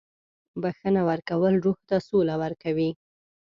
•بخښنه 0.61 1.01
ورکول 1.09 1.53
روح 1.63 1.77
ته 1.89 1.95
سوله 2.07 2.35
ورکوي. 2.43 2.89